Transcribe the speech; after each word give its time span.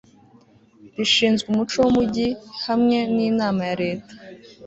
rishinzwe 0.97 1.45
umuco 1.53 1.75
w'umujyi 1.83 2.27
hamwe 2.65 2.97
n'inama 3.15 3.61
ya 3.69 3.75
leta 3.83 4.13